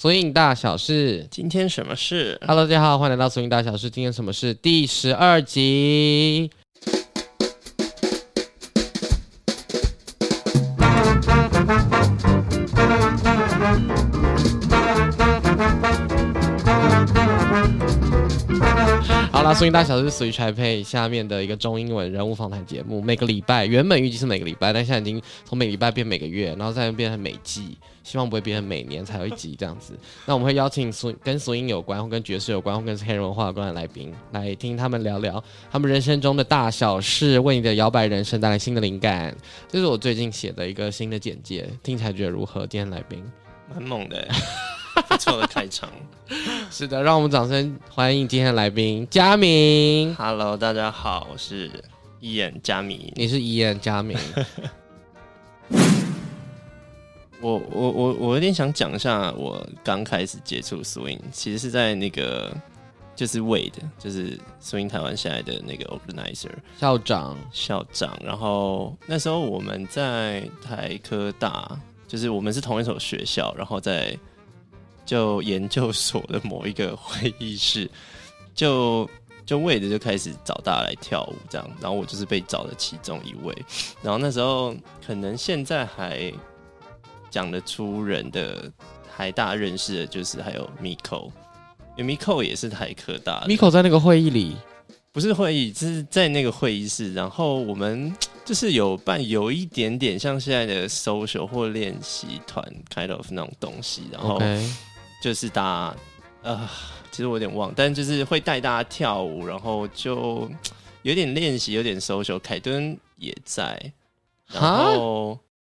[0.00, 1.26] 索引大小事。
[1.28, 3.90] 今天什么事？Hello，大家好，欢迎来到索引大小事。
[3.90, 4.54] 今天什么事？
[4.54, 6.52] 第十二集。
[19.32, 29.98] 好啦，所以大小事属于柴配下面的一个中英文人物访谈节目，每个礼拜原本预计是每个礼拜，但现在已经从每个礼拜变每个月，然后再变成每季，希望不会变成每年才有一集这样子。
[30.26, 39.34] 那我们会邀请索跟索音有关，或跟爵士有关，或跟黑人文化有关的来宾，来听他们聊聊他们人生中的大小事，为你的摇摆人生带来新的灵感。
[39.68, 42.66] 这是我最近写的一个新的简介，听起来觉得如何？
[42.66, 43.22] 今天来宾
[43.72, 44.26] 蛮猛的，
[45.08, 45.88] 不错的开场。
[46.70, 50.14] 是的，让我们掌声欢迎今天的来宾佳明。
[50.16, 51.70] Hello，大家好，我是
[52.20, 53.12] 一眼佳明。
[53.14, 54.18] 你是伊恩佳明，
[57.40, 62.54] 我我我我有点想讲一下，我刚开始接触 swing，其实是在那个
[63.14, 68.18] 就是 Wade，就是 swing 台湾现在的那个 organizer 校长校长。
[68.22, 74.14] 然后那时候我们在台科大，就是我们是同一所学校，然后在
[75.08, 77.90] 就研究所的某一个会议室，
[78.54, 79.08] 就
[79.46, 83.56] 就为的就开始找大家来跳舞这样，然后我就是被找的其中一位。
[84.02, 86.30] 然后那时候可能现在还
[87.30, 88.70] 讲得出人的，
[89.10, 91.30] 还大认识的就是还有 Miko，
[91.96, 93.46] 因为 Miko 也是台科大的。
[93.46, 94.56] Miko 在那个会议里，
[95.10, 102.62] 不是会议，就是在那个会议室，然后我们 就是有办有一点点像现在的 social 或练习团
[102.94, 104.38] kind of 那种东西，然后
[105.20, 105.94] 就是打
[106.42, 106.68] 呃，
[107.10, 110.48] 其实我有点忘，但就是会带大家跳舞，然后就
[111.02, 112.38] 有点练习，有点 social。
[112.38, 113.92] 凯顿也在，
[114.46, 115.38] 然后